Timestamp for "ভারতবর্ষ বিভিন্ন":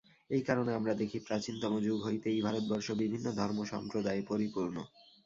2.41-3.27